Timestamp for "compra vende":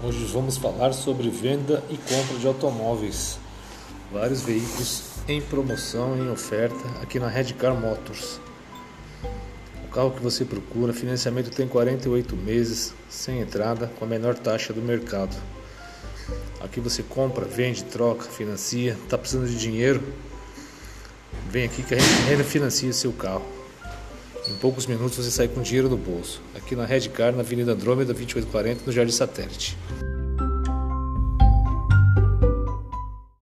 17.02-17.82